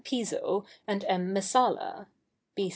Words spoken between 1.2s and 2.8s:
Messala (B.